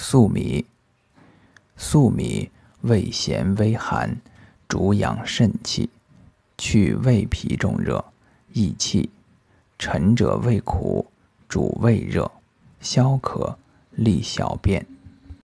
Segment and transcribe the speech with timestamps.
[0.00, 0.64] 粟米
[1.76, 2.50] 粟米，
[2.82, 4.20] 味咸微寒，
[4.68, 5.90] 主养肾气，
[6.56, 8.04] 去胃脾中热，
[8.52, 9.10] 益气，
[9.76, 11.04] 沉者胃苦，
[11.48, 12.30] 主胃热，
[12.80, 13.58] 消渴，
[13.90, 14.86] 利小便。